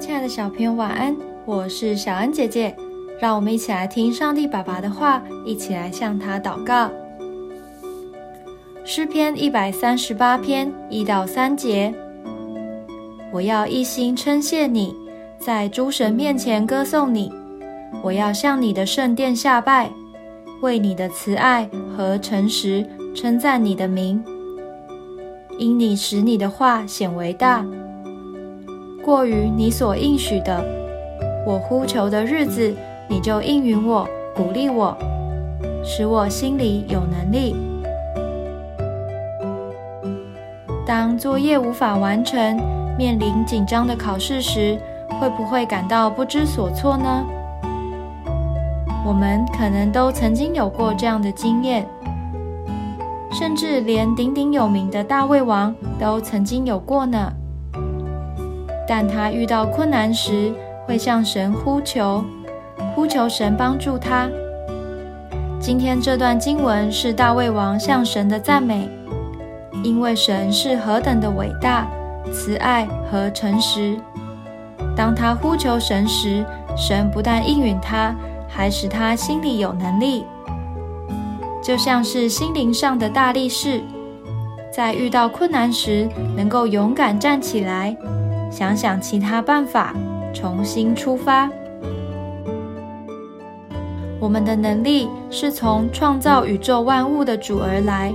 [0.00, 1.14] 亲爱的小朋友，晚安！
[1.44, 2.74] 我是小恩姐姐，
[3.20, 6.90] 让我们一起来听上帝爸爸的话，一起来向他祷告。
[8.82, 11.94] 诗篇一百三十八篇一到三节：
[13.30, 14.96] 我要一心称谢你，
[15.38, 17.30] 在诸神面前歌颂你；
[18.02, 19.90] 我要向你的圣殿下拜，
[20.62, 24.24] 为你的慈爱和诚实称赞你的名，
[25.58, 27.62] 因你使你的话显为大。
[29.02, 30.62] 过于你所应许的，
[31.46, 32.74] 我呼求的日子，
[33.08, 34.96] 你就应允我，鼓励我，
[35.82, 37.56] 使我心里有能力。
[40.86, 42.58] 当作业无法完成，
[42.98, 44.78] 面临紧张的考试时，
[45.18, 47.24] 会不会感到不知所措呢？
[49.06, 51.86] 我们可能都曾经有过这样的经验，
[53.32, 57.32] 甚至连鼎鼎有名的大胃王都曾经有过呢。
[58.90, 60.52] 但他遇到困难时，
[60.84, 62.24] 会向神呼求，
[62.92, 64.28] 呼求神帮助他。
[65.60, 68.88] 今天这段经文是大卫王向神的赞美，
[69.84, 71.86] 因为神是何等的伟大、
[72.32, 73.96] 慈爱和诚实。
[74.96, 76.44] 当他呼求神时，
[76.76, 78.12] 神不但应允他，
[78.48, 80.24] 还使他心里有能力，
[81.62, 83.82] 就像是心灵上的大力士，
[84.72, 87.96] 在遇到困难时能够勇敢站起来。
[88.50, 89.94] 想想其他办法，
[90.34, 91.48] 重新出发。
[94.18, 98.12] 我们的能力是从创造宇宙万物的主而来。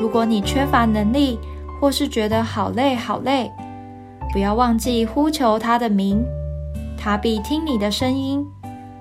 [0.00, 1.38] 如果你缺乏能力，
[1.78, 3.50] 或是觉得好累好累，
[4.32, 6.24] 不要忘记呼求他的名，
[6.96, 8.46] 他必听你的声音，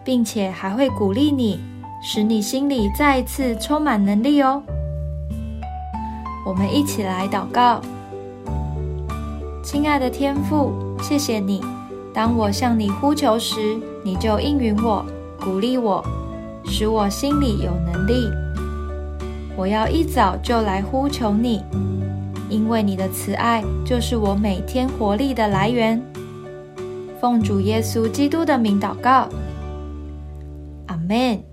[0.03, 1.59] 并且还会鼓励你，
[2.02, 4.61] 使你心里再一次充满能力哦。
[6.45, 7.80] 我们一起来祷告。
[9.72, 11.62] 亲爱的天父，谢谢你。
[12.12, 15.05] 当我向你呼求时，你就应允我，
[15.39, 16.04] 鼓励我，
[16.66, 18.27] 使我心里有能力。
[19.55, 21.61] 我要一早就来呼求你，
[22.49, 26.02] 因为你的慈爱就是我每天活力的来源。
[27.21, 29.30] 奉主耶稣基督的名祷告，
[30.88, 31.48] 阿门。